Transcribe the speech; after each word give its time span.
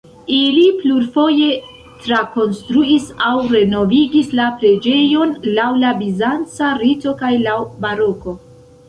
Ili 0.35 0.61
plurfoje 0.77 1.49
trakonstruis 2.05 3.05
aŭ 3.25 3.33
renovigis 3.55 4.31
la 4.39 4.47
preĝejon 4.63 5.37
laŭ 5.59 5.69
la 5.85 5.93
bizanca 6.01 6.71
rito 6.81 7.15
kaj 7.21 7.31
laŭ 7.45 7.59
baroko. 7.85 8.35